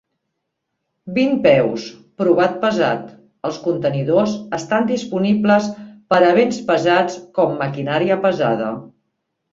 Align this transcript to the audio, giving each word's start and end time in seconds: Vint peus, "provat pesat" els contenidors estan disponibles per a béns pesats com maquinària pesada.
Vint 1.17 1.35
peus, 1.43 1.83
"provat 2.21 2.55
pesat" 2.63 3.03
els 3.49 3.59
contenidors 3.67 4.33
estan 4.61 4.89
disponibles 4.93 5.69
per 6.15 6.23
a 6.31 6.33
béns 6.39 6.59
pesats 6.73 7.21
com 7.41 7.55
maquinària 7.63 8.19
pesada. 8.29 8.73